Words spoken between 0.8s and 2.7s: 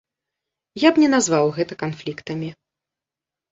Я б не назваў гэта канфліктамі.